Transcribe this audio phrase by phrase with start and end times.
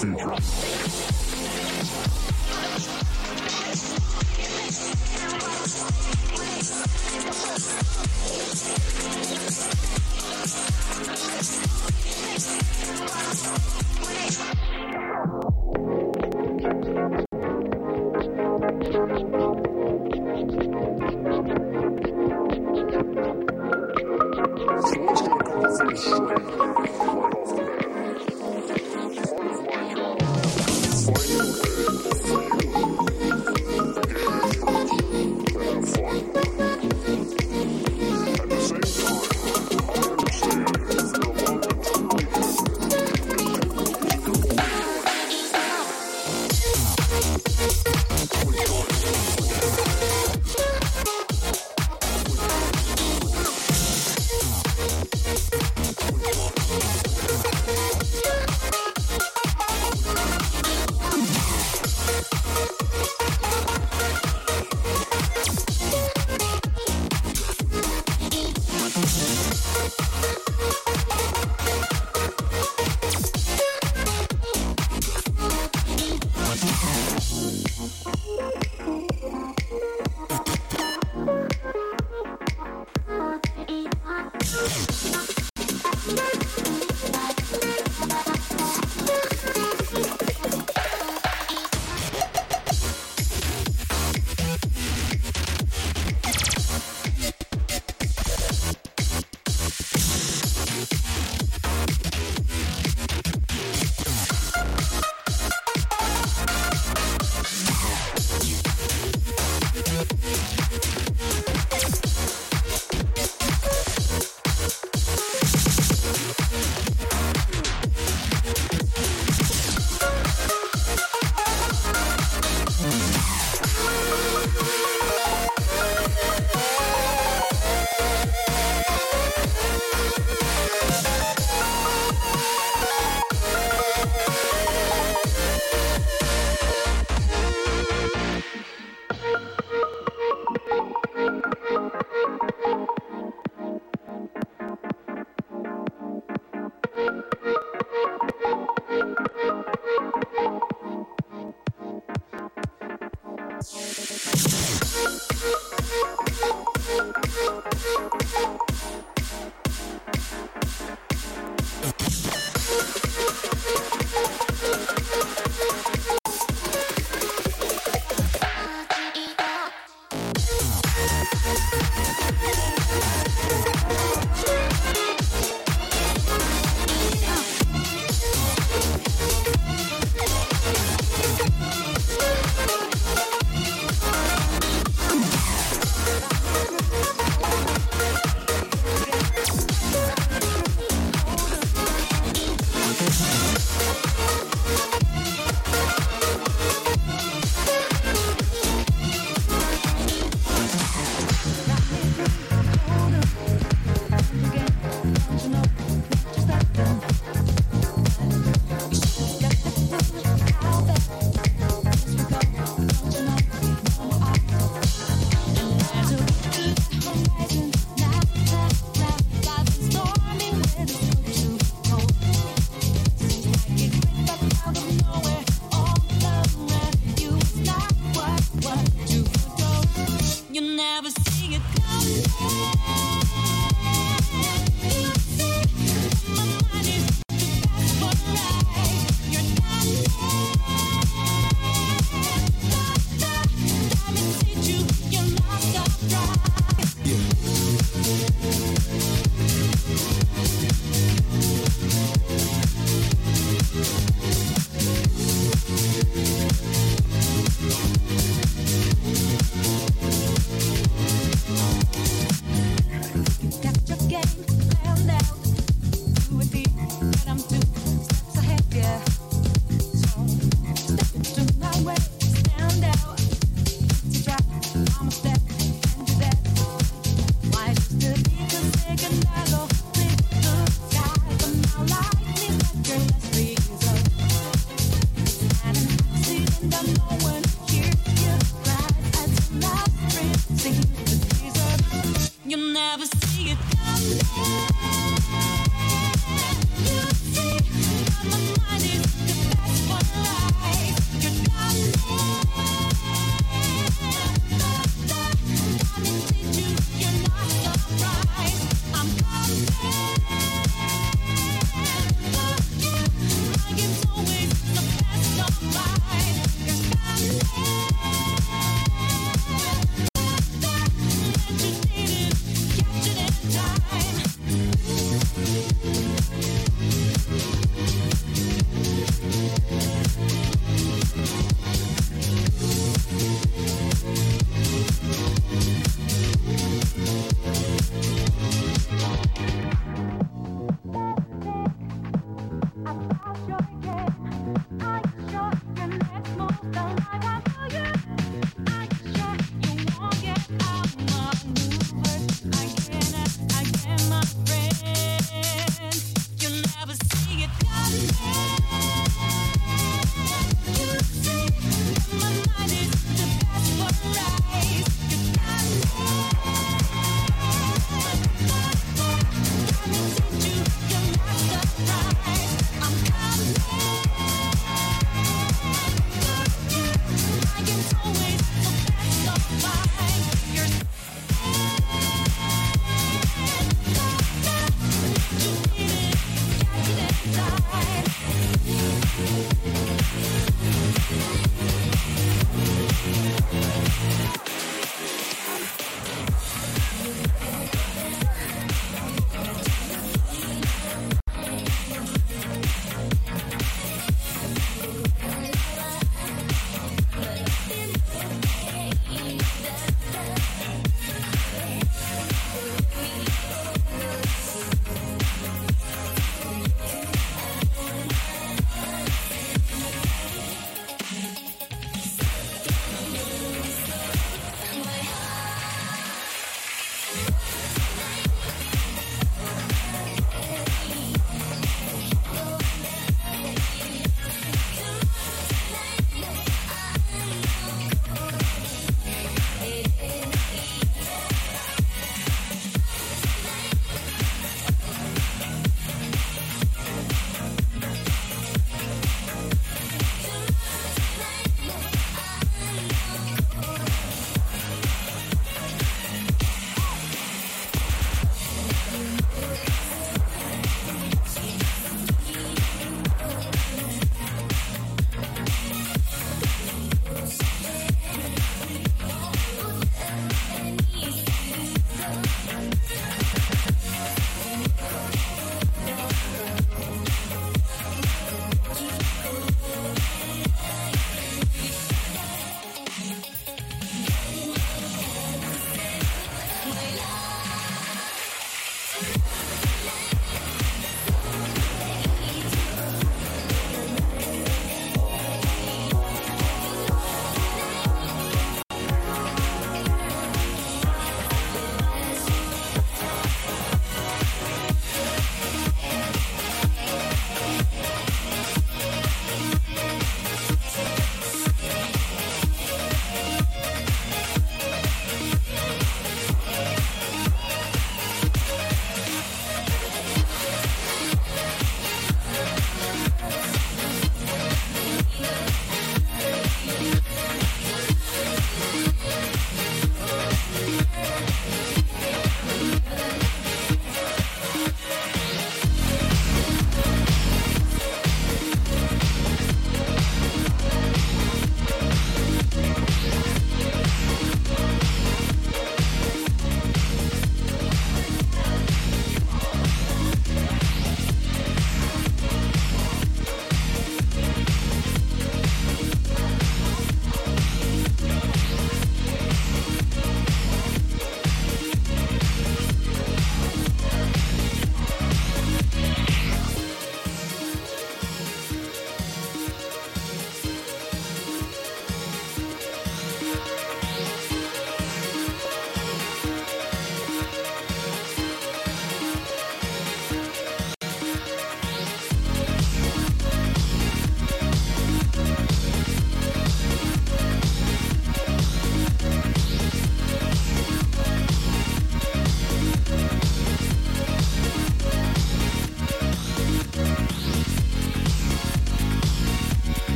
[0.00, 0.40] Cathedral.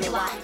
[0.00, 0.40] is behind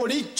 [0.00, 0.35] folie